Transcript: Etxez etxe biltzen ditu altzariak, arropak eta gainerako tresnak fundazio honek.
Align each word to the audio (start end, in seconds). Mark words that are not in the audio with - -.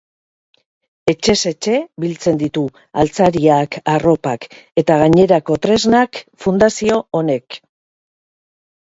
Etxez 1.11 1.35
etxe 1.51 1.75
biltzen 2.05 2.39
ditu 2.45 2.63
altzariak, 3.05 3.79
arropak 3.95 4.49
eta 4.85 5.01
gainerako 5.05 5.61
tresnak 5.69 6.25
fundazio 6.49 7.03
honek. 7.23 7.65